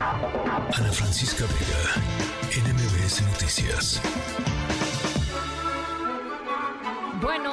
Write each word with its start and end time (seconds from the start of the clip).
Ana 0.00 0.90
Francisca 0.92 1.44
Vega, 1.44 2.62
NMBS 2.64 3.20
Noticias. 3.20 4.00
Bueno, 7.20 7.49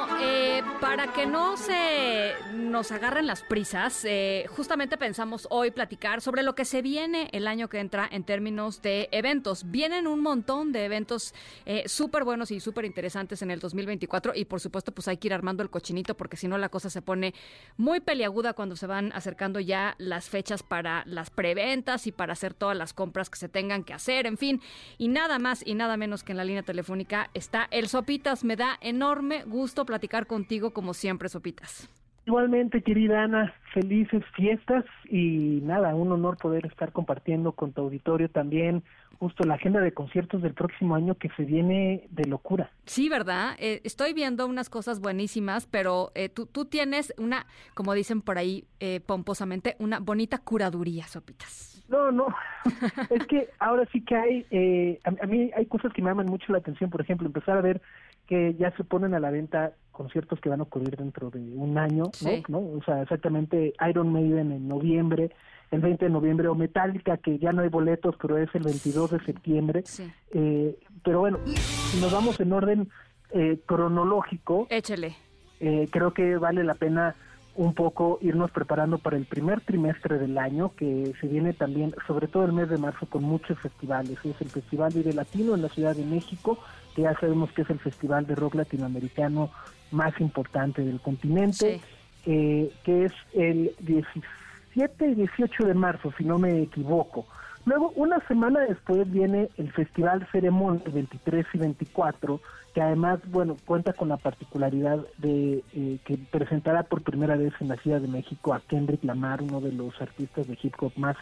para 0.88 1.12
que 1.12 1.26
no 1.26 1.58
se 1.58 2.32
nos 2.54 2.92
agarren 2.92 3.26
las 3.26 3.42
prisas, 3.42 4.06
eh, 4.06 4.46
justamente 4.48 4.96
pensamos 4.96 5.46
hoy 5.50 5.70
platicar 5.70 6.22
sobre 6.22 6.42
lo 6.42 6.54
que 6.54 6.64
se 6.64 6.80
viene 6.80 7.28
el 7.32 7.46
año 7.46 7.68
que 7.68 7.78
entra 7.78 8.08
en 8.10 8.24
términos 8.24 8.80
de 8.80 9.10
eventos. 9.12 9.70
Vienen 9.70 10.06
un 10.06 10.20
montón 10.20 10.72
de 10.72 10.86
eventos 10.86 11.34
eh, 11.66 11.86
súper 11.86 12.24
buenos 12.24 12.50
y 12.52 12.60
súper 12.60 12.86
interesantes 12.86 13.42
en 13.42 13.50
el 13.50 13.60
2024 13.60 14.32
y 14.34 14.46
por 14.46 14.60
supuesto 14.60 14.90
pues 14.92 15.08
hay 15.08 15.18
que 15.18 15.28
ir 15.28 15.34
armando 15.34 15.62
el 15.62 15.68
cochinito 15.68 16.16
porque 16.16 16.38
si 16.38 16.48
no 16.48 16.56
la 16.56 16.70
cosa 16.70 16.88
se 16.88 17.02
pone 17.02 17.34
muy 17.76 18.00
peliaguda 18.00 18.54
cuando 18.54 18.74
se 18.74 18.86
van 18.86 19.12
acercando 19.12 19.60
ya 19.60 19.94
las 19.98 20.30
fechas 20.30 20.62
para 20.62 21.02
las 21.04 21.28
preventas 21.28 22.06
y 22.06 22.12
para 22.12 22.32
hacer 22.32 22.54
todas 22.54 22.78
las 22.78 22.94
compras 22.94 23.28
que 23.28 23.36
se 23.36 23.50
tengan 23.50 23.84
que 23.84 23.92
hacer, 23.92 24.26
en 24.26 24.38
fin. 24.38 24.62
Y 24.96 25.08
nada 25.08 25.38
más 25.38 25.62
y 25.66 25.74
nada 25.74 25.98
menos 25.98 26.22
que 26.22 26.32
en 26.32 26.38
la 26.38 26.44
línea 26.44 26.62
telefónica 26.62 27.28
está 27.34 27.68
el 27.72 27.88
Sopitas. 27.88 28.42
Me 28.42 28.56
da 28.56 28.78
enorme 28.80 29.44
gusto 29.44 29.84
platicar 29.84 30.26
contigo 30.26 30.72
como 30.78 30.94
siempre, 30.94 31.28
Sopitas. 31.28 31.90
Igualmente, 32.24 32.82
querida 32.82 33.24
Ana, 33.24 33.52
felices 33.74 34.22
fiestas 34.36 34.84
y 35.10 35.58
nada, 35.64 35.92
un 35.96 36.12
honor 36.12 36.36
poder 36.36 36.66
estar 36.66 36.92
compartiendo 36.92 37.50
con 37.50 37.72
tu 37.72 37.80
auditorio 37.80 38.30
también 38.30 38.84
justo 39.18 39.42
la 39.42 39.54
agenda 39.54 39.80
de 39.80 39.90
conciertos 39.90 40.40
del 40.40 40.54
próximo 40.54 40.94
año 40.94 41.16
que 41.16 41.30
se 41.30 41.42
viene 41.42 42.06
de 42.10 42.26
locura. 42.26 42.70
Sí, 42.86 43.08
¿verdad? 43.08 43.56
Eh, 43.58 43.80
estoy 43.82 44.12
viendo 44.12 44.46
unas 44.46 44.70
cosas 44.70 45.00
buenísimas, 45.00 45.66
pero 45.66 46.12
eh, 46.14 46.28
tú, 46.28 46.46
tú 46.46 46.66
tienes 46.66 47.12
una, 47.18 47.44
como 47.74 47.92
dicen 47.92 48.22
por 48.22 48.38
ahí 48.38 48.66
eh, 48.78 49.00
pomposamente, 49.00 49.74
una 49.80 49.98
bonita 49.98 50.38
curaduría, 50.38 51.08
Sopitas. 51.08 51.84
No, 51.88 52.12
no, 52.12 52.28
es 53.10 53.26
que 53.26 53.48
ahora 53.58 53.84
sí 53.90 54.04
que 54.04 54.14
hay, 54.14 54.98
a, 55.02 55.24
a 55.24 55.26
mí 55.26 55.50
hay 55.56 55.66
cosas 55.66 55.92
que 55.92 56.02
me 56.02 56.10
llaman 56.10 56.26
mucho 56.26 56.52
la 56.52 56.58
atención, 56.58 56.88
por 56.88 57.00
ejemplo, 57.00 57.26
empezar 57.26 57.56
a 57.56 57.62
ver 57.62 57.82
que 58.28 58.54
ya 58.58 58.70
se 58.76 58.84
ponen 58.84 59.14
a 59.14 59.20
la 59.20 59.30
venta 59.30 59.72
conciertos 59.98 60.40
que 60.40 60.48
van 60.48 60.60
a 60.60 60.62
ocurrir 60.62 60.96
dentro 60.96 61.28
de 61.28 61.40
un 61.56 61.76
año, 61.76 62.04
¿no? 62.46 62.58
O 62.58 62.80
sea, 62.86 63.02
exactamente 63.02 63.74
Iron 63.90 64.12
Maiden 64.12 64.52
en 64.52 64.68
noviembre, 64.68 65.32
el 65.72 65.80
20 65.80 66.04
de 66.04 66.10
noviembre, 66.10 66.46
o 66.46 66.54
Metallica, 66.54 67.16
que 67.16 67.36
ya 67.38 67.52
no 67.52 67.62
hay 67.62 67.68
boletos, 67.68 68.14
pero 68.22 68.38
es 68.38 68.48
el 68.54 68.62
22 68.62 69.10
de 69.10 69.20
septiembre. 69.24 69.82
Eh, 70.30 70.78
pero 71.02 71.18
bueno, 71.18 71.38
si 71.44 72.00
nos 72.00 72.12
vamos 72.12 72.38
en 72.38 72.52
orden 72.52 72.88
eh, 73.32 73.58
cronológico, 73.66 74.68
échele. 74.70 75.16
Eh, 75.58 75.88
creo 75.90 76.14
que 76.14 76.36
vale 76.36 76.62
la 76.62 76.74
pena 76.74 77.16
un 77.58 77.74
poco 77.74 78.20
irnos 78.22 78.52
preparando 78.52 78.98
para 78.98 79.16
el 79.16 79.24
primer 79.24 79.60
trimestre 79.60 80.16
del 80.16 80.38
año, 80.38 80.70
que 80.76 81.12
se 81.20 81.26
viene 81.26 81.52
también, 81.52 81.92
sobre 82.06 82.28
todo 82.28 82.44
el 82.44 82.52
mes 82.52 82.70
de 82.70 82.78
marzo, 82.78 83.06
con 83.06 83.24
muchos 83.24 83.58
festivales. 83.58 84.16
Es 84.24 84.40
el 84.40 84.48
Festival 84.48 84.92
Vive 84.94 85.12
Latino 85.12 85.56
en 85.56 85.62
la 85.62 85.68
Ciudad 85.68 85.96
de 85.96 86.04
México, 86.04 86.56
que 86.94 87.02
ya 87.02 87.18
sabemos 87.18 87.50
que 87.50 87.62
es 87.62 87.70
el 87.70 87.80
festival 87.80 88.28
de 88.28 88.36
rock 88.36 88.54
latinoamericano 88.54 89.50
más 89.90 90.18
importante 90.20 90.84
del 90.84 91.00
continente, 91.00 91.80
eh, 92.26 92.72
que 92.84 93.06
es 93.06 93.12
el 93.34 93.72
17 93.80 95.08
y 95.08 95.14
18 95.16 95.66
de 95.66 95.74
marzo, 95.74 96.12
si 96.16 96.22
no 96.22 96.38
me 96.38 96.62
equivoco. 96.62 97.26
Luego, 97.64 97.92
una 97.96 98.18
semana 98.26 98.60
después 98.60 99.10
viene 99.10 99.50
el 99.56 99.70
Festival 99.72 100.26
Ceremón, 100.32 100.82
el 100.86 100.92
23 100.92 101.46
y 101.52 101.58
24, 101.58 102.40
que 102.74 102.80
además, 102.80 103.20
bueno, 103.26 103.56
cuenta 103.66 103.92
con 103.92 104.08
la 104.08 104.16
particularidad 104.16 104.98
de 105.18 105.62
eh, 105.74 105.98
que 106.04 106.18
presentará 106.30 106.82
por 106.84 107.02
primera 107.02 107.36
vez 107.36 107.52
en 107.60 107.68
la 107.68 107.76
Ciudad 107.76 108.00
de 108.00 108.08
México 108.08 108.54
a 108.54 108.60
Kendrick 108.60 109.04
Lamar, 109.04 109.42
uno 109.42 109.60
de 109.60 109.72
los 109.72 110.00
artistas 110.00 110.46
de 110.46 110.58
hip 110.62 110.74
hop 110.80 110.92
más 110.96 111.16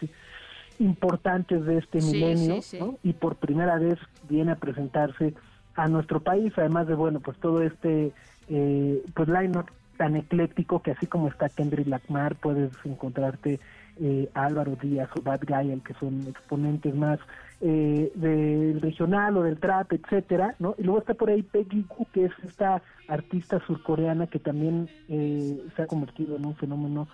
importantes 0.79 1.65
de 1.65 1.77
este 1.79 1.99
milenio, 2.01 2.61
y 3.03 3.13
por 3.13 3.35
primera 3.35 3.77
vez 3.79 3.97
viene 4.29 4.51
a 4.51 4.55
presentarse 4.55 5.33
a 5.75 5.87
nuestro 5.87 6.19
país, 6.19 6.53
además 6.57 6.87
de, 6.87 6.95
bueno, 6.95 7.19
pues 7.19 7.37
todo 7.37 7.61
este, 7.61 8.11
eh, 8.49 9.03
pues 9.13 9.27
line 9.27 9.53
tan 9.97 10.15
ecléctico 10.15 10.81
que 10.81 10.91
así 10.91 11.07
como 11.07 11.27
está 11.27 11.49
Kendrick 11.49 11.87
Lamar, 11.87 12.35
puedes 12.35 12.71
encontrarte 12.85 13.59
eh, 13.99 14.29
Álvaro 14.33 14.77
Díaz 14.81 15.09
o 15.17 15.21
Bad 15.21 15.41
Guy, 15.47 15.79
que 15.81 15.93
son 15.95 16.25
exponentes 16.27 16.93
más 16.95 17.19
eh, 17.61 18.11
del 18.15 18.79
regional 18.81 19.37
o 19.37 19.43
del 19.43 19.59
trap, 19.59 19.91
etcétera, 19.93 20.55
¿no? 20.59 20.75
Y 20.77 20.83
luego 20.83 20.99
está 20.99 21.13
por 21.15 21.29
ahí 21.29 21.41
Peggy 21.41 21.85
Gu, 21.87 22.05
que 22.13 22.25
es 22.25 22.31
esta 22.47 22.81
artista 23.07 23.59
surcoreana 23.65 24.27
que 24.27 24.39
también 24.39 24.87
eh, 25.09 25.59
se 25.75 25.81
ha 25.81 25.87
convertido 25.87 26.35
en 26.35 26.45
un 26.45 26.55
fenómeno 26.55 27.07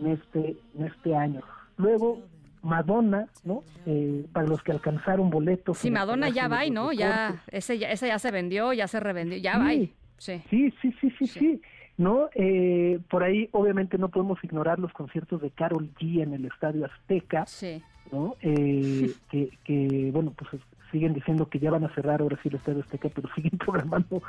en 0.00 0.12
este, 0.12 0.56
en 0.76 0.84
este 0.84 1.16
año. 1.16 1.40
Luego 1.76 2.22
Madonna, 2.62 3.26
¿no? 3.44 3.64
Eh, 3.86 4.26
para 4.32 4.46
los 4.46 4.62
que 4.62 4.72
alcanzaron 4.72 5.30
boletos. 5.30 5.78
Sí, 5.78 5.90
Madonna 5.90 6.28
ya 6.28 6.48
va, 6.48 6.64
¿no? 6.66 6.92
Ya, 6.92 7.42
ese 7.48 7.78
ya, 7.78 7.90
ese 7.90 8.08
ya 8.08 8.18
se 8.18 8.30
vendió, 8.30 8.72
ya 8.72 8.86
se 8.86 9.00
revendió, 9.00 9.38
ya 9.38 9.58
va. 9.58 9.70
Sí. 9.70 10.42
sí, 10.50 10.72
sí, 10.80 10.94
sí, 11.00 11.10
sí, 11.18 11.26
sí. 11.26 11.62
¿No? 11.98 12.30
Eh, 12.34 13.00
por 13.10 13.24
ahí, 13.24 13.48
obviamente, 13.52 13.98
no 13.98 14.08
podemos 14.08 14.42
ignorar 14.42 14.78
los 14.78 14.92
conciertos 14.92 15.42
de 15.42 15.50
Carol 15.50 15.90
G 16.00 16.22
en 16.22 16.32
el 16.32 16.46
Estadio 16.46 16.86
Azteca, 16.86 17.44
sí. 17.46 17.82
¿no? 18.10 18.36
Eh, 18.40 19.12
que, 19.30 19.50
que, 19.64 20.10
bueno, 20.12 20.32
pues 20.36 20.62
siguen 20.90 21.12
diciendo 21.12 21.48
que 21.48 21.58
ya 21.58 21.70
van 21.70 21.84
a 21.84 21.94
cerrar 21.94 22.22
ahora 22.22 22.38
sí 22.42 22.48
el 22.48 22.54
Estadio 22.54 22.80
Azteca, 22.80 23.10
pero 23.14 23.28
siguen 23.34 23.58
programando 23.58 24.22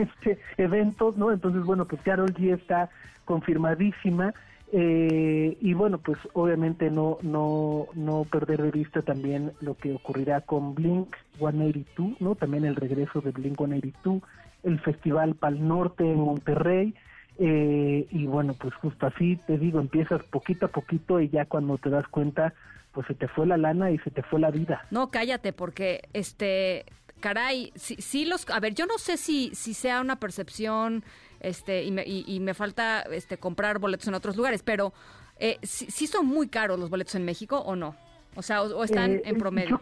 este 0.00 0.38
eventos, 0.58 1.16
¿no? 1.16 1.32
Entonces, 1.32 1.64
bueno, 1.64 1.86
pues 1.86 2.00
Carol 2.02 2.32
G 2.32 2.54
está 2.54 2.90
confirmadísima. 3.24 4.32
Eh, 4.76 5.56
y 5.60 5.72
bueno, 5.72 5.98
pues 5.98 6.18
obviamente 6.32 6.90
no, 6.90 7.18
no, 7.22 7.86
no 7.94 8.24
perder 8.24 8.60
de 8.60 8.72
vista 8.72 9.02
también 9.02 9.52
lo 9.60 9.76
que 9.76 9.92
ocurrirá 9.94 10.40
con 10.40 10.74
Blink 10.74 11.14
182, 11.38 12.20
¿no? 12.20 12.34
También 12.34 12.64
el 12.64 12.74
regreso 12.74 13.20
de 13.20 13.30
Blink 13.30 13.56
182, 13.56 14.22
el 14.64 14.80
Festival 14.80 15.36
Pal 15.36 15.66
Norte 15.66 16.10
en 16.10 16.18
Monterrey, 16.18 16.94
eh, 17.38 18.06
y 18.10 18.26
bueno, 18.26 18.54
pues 18.54 18.74
justo 18.74 19.06
así 19.06 19.36
te 19.46 19.58
digo, 19.58 19.80
empiezas 19.80 20.22
poquito 20.24 20.66
a 20.66 20.68
poquito 20.68 21.20
y 21.20 21.28
ya 21.28 21.46
cuando 21.46 21.78
te 21.78 21.90
das 21.90 22.06
cuenta, 22.08 22.54
pues 22.92 23.06
se 23.06 23.14
te 23.14 23.28
fue 23.28 23.46
la 23.46 23.56
lana 23.56 23.90
y 23.90 23.98
se 23.98 24.10
te 24.10 24.22
fue 24.22 24.40
la 24.40 24.50
vida. 24.50 24.86
No, 24.90 25.10
cállate, 25.10 25.52
porque 25.52 26.08
este, 26.12 26.86
caray, 27.20 27.72
sí, 27.74 27.96
sí 27.98 28.24
los, 28.24 28.48
a 28.50 28.60
ver, 28.60 28.74
yo 28.74 28.86
no 28.86 28.98
sé 28.98 29.16
si, 29.16 29.50
si 29.54 29.74
sea 29.74 30.00
una 30.00 30.16
percepción 30.16 31.04
este, 31.40 31.82
y 31.82 31.90
me, 31.90 32.04
y, 32.06 32.38
me 32.40 32.54
falta 32.54 33.02
este, 33.02 33.36
comprar 33.36 33.78
boletos 33.78 34.08
en 34.08 34.14
otros 34.14 34.36
lugares, 34.36 34.62
pero 34.62 34.92
eh, 35.38 35.58
¿sí, 35.62 36.06
son 36.06 36.26
muy 36.26 36.48
caros 36.48 36.78
los 36.78 36.88
boletos 36.88 37.14
en 37.16 37.24
México 37.24 37.58
o 37.58 37.76
no? 37.76 37.96
O 38.36 38.42
sea, 38.42 38.62
o, 38.62 38.84
están 38.84 39.16
eh, 39.16 39.22
en 39.24 39.38
promedio. 39.38 39.80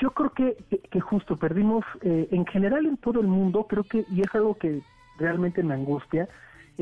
Yo, 0.00 0.10
creo 0.12 0.32
que, 0.32 0.56
que, 0.90 1.00
justo 1.00 1.36
perdimos, 1.36 1.84
eh, 2.02 2.28
en 2.30 2.46
general 2.46 2.86
en 2.86 2.96
todo 2.96 3.20
el 3.20 3.26
mundo, 3.26 3.66
creo 3.68 3.82
que, 3.82 4.04
y 4.10 4.20
es 4.20 4.32
algo 4.34 4.54
que 4.54 4.80
realmente 5.18 5.62
me 5.62 5.74
angustia, 5.74 6.28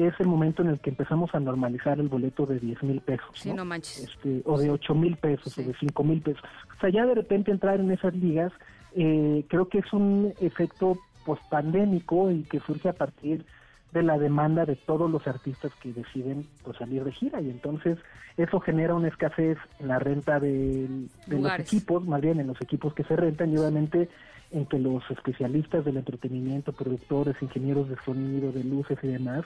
es 0.06 0.14
el 0.20 0.26
momento 0.26 0.62
en 0.62 0.68
el 0.68 0.80
que 0.80 0.90
empezamos 0.90 1.34
a 1.34 1.40
normalizar 1.40 1.98
el 1.98 2.08
boleto 2.08 2.46
de 2.46 2.58
10 2.58 2.82
mil 2.84 3.00
pesos. 3.00 3.30
Sí, 3.34 3.52
no, 3.52 3.64
manches. 3.64 4.04
Este, 4.04 4.42
o 4.44 4.58
de 4.58 4.70
8 4.70 4.94
mil 4.94 5.16
pesos, 5.16 5.56
o 5.58 5.62
de 5.62 5.74
5 5.74 6.04
mil 6.04 6.20
pesos. 6.20 6.42
O 6.76 6.80
sea, 6.80 6.90
ya 6.90 7.04
de 7.04 7.14
repente 7.14 7.50
entrar 7.50 7.80
en 7.80 7.90
esas 7.90 8.14
ligas, 8.14 8.52
eh, 8.94 9.44
creo 9.48 9.68
que 9.68 9.78
es 9.78 9.92
un 9.92 10.32
efecto 10.40 10.98
post-pandémico 11.24 12.30
y 12.30 12.42
que 12.44 12.60
surge 12.60 12.88
a 12.88 12.92
partir 12.92 13.44
de 13.92 14.02
la 14.02 14.18
demanda 14.18 14.66
de 14.66 14.76
todos 14.76 15.10
los 15.10 15.26
artistas 15.26 15.72
que 15.82 15.92
deciden 15.92 16.46
pues, 16.62 16.76
salir 16.76 17.04
de 17.04 17.12
gira 17.12 17.40
y 17.40 17.50
entonces 17.50 17.98
eso 18.36 18.60
genera 18.60 18.94
una 18.94 19.08
escasez 19.08 19.58
en 19.80 19.88
la 19.88 19.98
renta 19.98 20.38
de, 20.38 21.08
los 21.26 21.58
equipos, 21.58 22.06
más 22.06 22.20
bien 22.20 22.38
en 22.38 22.46
los 22.46 22.60
equipos 22.60 22.94
que 22.94 23.04
se 23.04 23.16
rentan 23.16 23.52
y 23.52 23.56
obviamente 23.56 24.08
en 24.50 24.66
que 24.66 24.78
los 24.78 25.02
especialistas 25.10 25.84
del 25.84 25.96
entretenimiento, 25.96 26.72
productores, 26.72 27.36
ingenieros 27.42 27.88
de 27.88 27.96
sonido, 28.04 28.52
de 28.52 28.64
luces 28.64 28.98
y 29.02 29.08
demás, 29.08 29.44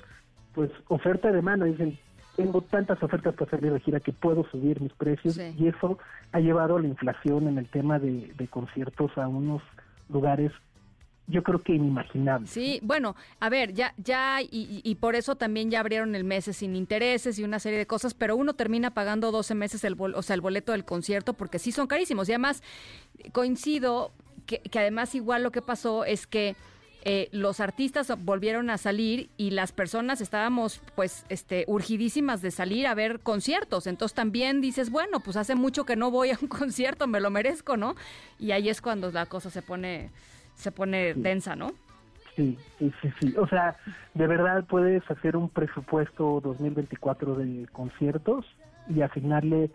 pues 0.54 0.70
oferta 0.88 1.32
de 1.32 1.42
mano, 1.42 1.64
dicen, 1.64 1.98
tengo 2.36 2.62
tantas 2.62 3.02
ofertas 3.02 3.34
para 3.34 3.50
salir 3.50 3.72
de 3.72 3.80
gira 3.80 4.00
que 4.00 4.12
puedo 4.12 4.44
subir 4.50 4.80
mis 4.80 4.92
precios 4.94 5.38
y 5.38 5.68
eso 5.68 5.98
ha 6.32 6.40
llevado 6.40 6.76
a 6.76 6.80
la 6.80 6.88
inflación 6.88 7.48
en 7.48 7.58
el 7.58 7.68
tema 7.68 7.98
de, 7.98 8.32
de 8.36 8.48
conciertos 8.48 9.16
a 9.18 9.28
unos 9.28 9.62
lugares 10.08 10.52
yo 11.28 11.42
creo 11.42 11.60
que 11.60 11.74
inimaginable. 11.74 12.46
Sí, 12.48 12.80
bueno, 12.82 13.14
a 13.40 13.48
ver, 13.48 13.72
ya, 13.72 13.94
ya, 13.96 14.42
y, 14.42 14.80
y, 14.82 14.94
por 14.96 15.14
eso 15.14 15.36
también 15.36 15.70
ya 15.70 15.80
abrieron 15.80 16.14
el 16.14 16.24
mes 16.24 16.44
sin 16.44 16.74
intereses 16.74 17.38
y 17.38 17.44
una 17.44 17.58
serie 17.58 17.78
de 17.78 17.86
cosas, 17.86 18.12
pero 18.12 18.36
uno 18.36 18.54
termina 18.54 18.92
pagando 18.92 19.30
12 19.30 19.54
meses 19.54 19.84
el, 19.84 19.96
o 19.98 20.22
sea, 20.22 20.34
el 20.34 20.40
boleto 20.40 20.72
del 20.72 20.84
concierto 20.84 21.34
porque 21.34 21.58
sí 21.58 21.70
son 21.70 21.86
carísimos. 21.86 22.28
Y 22.28 22.32
además, 22.32 22.62
coincido 23.32 24.12
que, 24.46 24.58
que 24.58 24.78
además 24.80 25.14
igual 25.14 25.42
lo 25.42 25.52
que 25.52 25.62
pasó 25.62 26.04
es 26.04 26.26
que 26.26 26.56
eh, 27.04 27.28
los 27.32 27.58
artistas 27.58 28.12
volvieron 28.24 28.70
a 28.70 28.78
salir 28.78 29.28
y 29.36 29.50
las 29.50 29.72
personas 29.72 30.20
estábamos 30.20 30.80
pues 30.94 31.26
este 31.28 31.64
urgidísimas 31.66 32.42
de 32.42 32.50
salir 32.50 32.86
a 32.86 32.94
ver 32.94 33.20
conciertos. 33.20 33.86
Entonces 33.86 34.14
también 34.14 34.60
dices, 34.60 34.90
bueno, 34.90 35.18
pues 35.20 35.36
hace 35.36 35.56
mucho 35.56 35.84
que 35.84 35.96
no 35.96 36.10
voy 36.10 36.30
a 36.30 36.38
un 36.40 36.48
concierto, 36.60 37.06
me 37.08 37.20
lo 37.20 37.30
merezco, 37.30 37.76
¿no? 37.76 37.96
Y 38.38 38.52
ahí 38.52 38.68
es 38.68 38.80
cuando 38.80 39.10
la 39.10 39.26
cosa 39.26 39.50
se 39.50 39.62
pone 39.62 40.10
se 40.54 40.70
pone 40.70 41.14
densa, 41.14 41.56
¿no? 41.56 41.72
Sí, 42.36 42.56
sí, 42.78 42.92
sí, 43.02 43.12
sí. 43.20 43.34
O 43.36 43.46
sea, 43.48 43.76
de 44.14 44.26
verdad 44.26 44.64
puedes 44.66 45.02
hacer 45.10 45.36
un 45.36 45.48
presupuesto 45.48 46.40
2024 46.42 47.34
de 47.34 47.66
conciertos 47.72 48.46
y 48.88 49.02
asignarle 49.02 49.70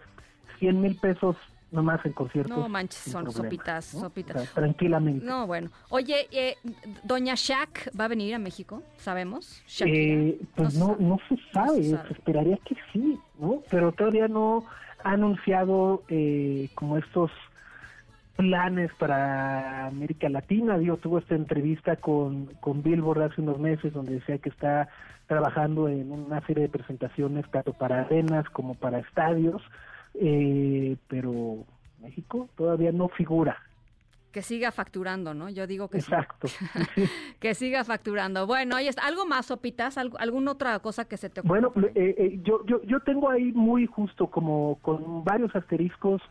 100 0.59 0.81
mil 0.81 0.95
pesos 0.95 1.35
nomás 1.71 2.05
en 2.05 2.13
conciertos. 2.13 2.57
No 2.57 2.69
manches, 2.69 3.11
son 3.11 3.31
sopitas, 3.31 3.85
sopitas. 3.85 4.53
tranquilamente. 4.53 5.25
No, 5.25 5.47
bueno. 5.47 5.69
Oye, 5.89 6.27
eh, 6.31 6.55
¿Doña 7.03 7.35
Shaq 7.35 7.89
va 7.99 8.05
a 8.05 8.07
venir 8.07 8.33
a 8.35 8.39
México? 8.39 8.83
¿Sabemos? 8.97 9.63
Eh, 9.81 10.39
pues 10.55 10.75
no, 10.75 10.95
no, 10.99 11.19
se 11.27 11.37
sabe, 11.51 11.83
se, 11.83 12.13
esperaría 12.13 12.57
que 12.65 12.75
sí, 12.93 13.19
¿no? 13.39 13.61
Pero 13.69 13.91
todavía 13.91 14.27
no 14.27 14.65
ha 15.03 15.11
anunciado 15.11 16.03
eh, 16.09 16.69
como 16.75 16.97
estos 16.97 17.31
planes 18.37 18.91
para 18.99 19.87
América 19.87 20.29
Latina. 20.29 20.77
Digo, 20.77 20.97
tuvo 20.97 21.17
esta 21.19 21.35
entrevista 21.35 21.95
con, 21.97 22.45
con 22.59 22.83
Billboard 22.83 23.23
hace 23.23 23.41
unos 23.41 23.59
meses 23.59 23.93
donde 23.93 24.13
decía 24.13 24.37
que 24.37 24.49
está 24.49 24.87
trabajando 25.27 25.89
en 25.89 26.11
una 26.11 26.39
serie 26.45 26.63
de 26.63 26.69
presentaciones 26.69 27.45
tanto 27.51 27.73
para 27.73 28.01
arenas 28.01 28.49
como 28.49 28.75
para 28.75 28.99
estadios, 28.99 29.61
eh, 30.19 30.97
pero 31.07 31.65
México 31.99 32.49
todavía 32.55 32.91
no 32.91 33.09
figura. 33.09 33.57
Que 34.31 34.41
siga 34.41 34.71
facturando, 34.71 35.33
¿no? 35.33 35.49
Yo 35.49 35.65
digo 35.65 35.87
que 35.87 35.97
Exacto. 35.97 36.47
que 37.39 37.55
siga 37.55 37.83
facturando. 37.83 38.45
Bueno, 38.45 38.79
¿y 38.79 38.89
algo 39.01 39.25
más, 39.25 39.47
Sopitas? 39.47 39.97
¿Alguna 39.97 40.51
otra 40.51 40.79
cosa 40.79 41.05
que 41.05 41.17
se 41.17 41.29
te 41.29 41.39
ocurra? 41.39 41.69
Bueno, 41.69 41.73
eh, 41.95 42.15
eh, 42.17 42.39
yo, 42.43 42.63
yo, 42.65 42.83
yo 42.83 42.99
tengo 42.99 43.29
ahí 43.29 43.51
muy 43.53 43.87
justo 43.87 44.27
como 44.27 44.77
con 44.81 45.23
varios 45.23 45.55
asteriscos 45.55 46.21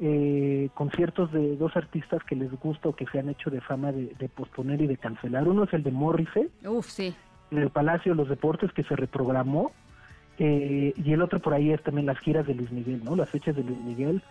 eh, 0.00 0.68
conciertos 0.74 1.32
de 1.32 1.56
dos 1.56 1.76
artistas 1.76 2.22
que 2.22 2.36
les 2.36 2.52
gusta 2.60 2.88
o 2.88 2.94
que 2.94 3.04
se 3.06 3.18
han 3.18 3.28
hecho 3.30 3.50
de 3.50 3.60
fama 3.60 3.90
de, 3.90 4.28
posponer 4.28 4.80
y 4.80 4.86
de 4.86 4.96
cancelar. 4.96 5.48
Uno 5.48 5.64
es 5.64 5.72
el 5.72 5.82
de 5.82 5.90
Morrissey. 5.90 6.48
Uf, 6.64 6.86
sí. 6.86 7.16
En 7.50 7.58
el 7.58 7.70
Palacio 7.70 8.12
de 8.12 8.16
los 8.16 8.28
Deportes 8.28 8.72
que 8.72 8.84
se 8.84 8.94
reprogramó. 8.94 9.72
Eh, 10.38 10.92
y 10.96 11.12
el 11.12 11.22
otro 11.22 11.40
por 11.40 11.54
ahí 11.54 11.72
es 11.72 11.82
también 11.82 12.06
las 12.06 12.18
giras 12.18 12.46
de 12.46 12.54
Luis 12.54 12.70
Miguel, 12.70 13.02
¿no? 13.04 13.16
Las 13.16 13.30
fechas 13.30 13.56
de 13.56 13.64
Luis 13.64 13.80
Miguel. 13.80 14.22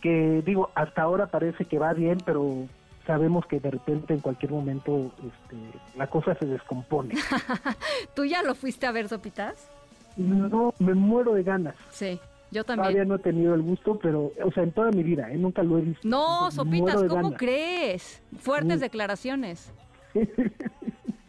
Que 0.00 0.42
digo, 0.44 0.70
hasta 0.74 1.02
ahora 1.02 1.26
parece 1.26 1.64
que 1.64 1.78
va 1.78 1.92
bien, 1.92 2.18
pero 2.24 2.66
sabemos 3.06 3.46
que 3.46 3.60
de 3.60 3.70
repente 3.70 4.14
en 4.14 4.20
cualquier 4.20 4.50
momento 4.50 5.12
este, 5.18 5.56
la 5.96 6.08
cosa 6.08 6.34
se 6.34 6.46
descompone. 6.46 7.14
¿Tú 8.14 8.24
ya 8.24 8.42
lo 8.42 8.54
fuiste 8.54 8.86
a 8.86 8.92
ver, 8.92 9.08
Sopitas? 9.08 9.70
No, 10.16 10.74
me 10.78 10.94
muero 10.94 11.34
de 11.34 11.42
ganas. 11.42 11.76
Sí. 11.90 12.18
Yo 12.50 12.64
también. 12.64 12.84
Todavía 12.84 13.04
no 13.06 13.14
he 13.14 13.18
tenido 13.18 13.54
el 13.54 13.62
gusto, 13.62 13.98
pero, 13.98 14.30
o 14.44 14.52
sea, 14.52 14.62
en 14.62 14.72
toda 14.72 14.90
mi 14.90 15.02
vida, 15.02 15.30
¿eh? 15.32 15.38
nunca 15.38 15.62
lo 15.62 15.78
he 15.78 15.80
visto. 15.80 16.06
No, 16.06 16.50
Sopitas, 16.50 17.02
¿cómo 17.04 17.32
crees? 17.32 18.22
Fuertes 18.38 18.80
declaraciones. 18.80 19.72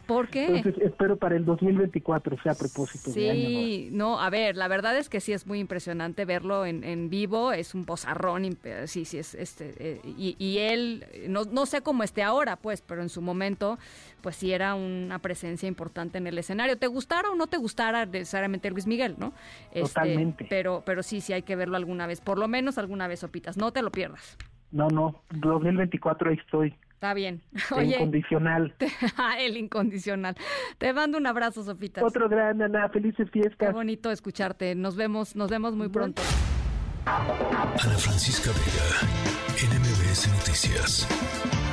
¿Por 0.06 0.28
qué? 0.28 0.46
Entonces 0.46 0.82
espero 0.82 1.16
para 1.16 1.36
el 1.36 1.44
2024 1.44 2.36
sea 2.42 2.52
a 2.52 2.54
propósito. 2.54 3.10
Sí, 3.10 3.20
de 3.20 3.30
año 3.30 3.96
no, 3.96 4.20
a 4.20 4.30
ver, 4.30 4.56
la 4.56 4.68
verdad 4.68 4.96
es 4.96 5.08
que 5.08 5.20
sí 5.20 5.32
es 5.32 5.46
muy 5.46 5.60
impresionante 5.60 6.24
verlo 6.24 6.66
en, 6.66 6.84
en 6.84 7.08
vivo, 7.08 7.52
es 7.52 7.74
un 7.74 7.84
pozarrón, 7.84 8.58
sí, 8.86 9.04
sí, 9.04 9.18
es 9.18 9.34
este, 9.34 9.74
eh, 9.78 10.00
y, 10.04 10.36
y, 10.38 10.58
él, 10.58 11.04
no, 11.28 11.44
no 11.44 11.66
sé 11.66 11.82
cómo 11.82 12.02
esté 12.02 12.22
ahora, 12.22 12.56
pues, 12.56 12.82
pero 12.82 13.02
en 13.02 13.08
su 13.08 13.22
momento, 13.22 13.78
pues 14.20 14.36
sí 14.36 14.52
era 14.52 14.74
una 14.74 15.18
presencia 15.18 15.66
importante 15.68 16.18
en 16.18 16.26
el 16.26 16.38
escenario. 16.38 16.78
¿Te 16.78 16.86
gustara 16.86 17.30
o 17.30 17.34
no 17.34 17.46
te 17.46 17.56
gustara 17.56 18.06
necesariamente 18.06 18.70
Luis 18.70 18.86
Miguel, 18.86 19.16
no? 19.18 19.32
Este, 19.72 19.88
Totalmente. 19.94 20.46
Pero, 20.48 20.82
pero 20.84 21.02
sí, 21.02 21.20
sí 21.20 21.32
hay 21.32 21.42
que 21.42 21.56
verlo 21.56 21.76
alguna 21.76 22.06
vez, 22.06 22.20
por 22.20 22.38
lo 22.38 22.48
menos 22.48 22.78
alguna 22.78 23.08
vez, 23.08 23.20
Sopitas, 23.20 23.56
no 23.56 23.72
te 23.72 23.82
lo 23.82 23.90
pierdas. 23.90 24.36
No, 24.70 24.88
no, 24.88 25.22
2024 25.30 26.30
ahí 26.30 26.36
estoy. 26.36 26.74
Está 27.04 27.12
bien. 27.12 27.42
El 27.76 27.92
incondicional. 27.92 28.74
Ah, 29.18 29.36
el 29.38 29.56
incondicional. 29.56 30.34
Te 30.78 30.92
mando 30.92 31.18
un 31.18 31.26
abrazo, 31.26 31.62
Sofita. 31.62 32.02
Otro 32.04 32.28
gran, 32.28 32.62
Ana. 32.62 32.88
Felices 32.88 33.30
fiestas. 33.30 33.56
Qué 33.58 33.72
bonito 33.72 34.10
escucharte. 34.10 34.74
Nos 34.74 34.96
vemos, 34.96 35.36
nos 35.36 35.50
vemos 35.50 35.74
muy 35.74 35.88
pronto. 35.88 36.22
Ana 37.04 37.98
Francisca 37.98 38.50
Vega, 38.50 39.74
NMBS 39.74 40.28
Noticias. 40.28 41.63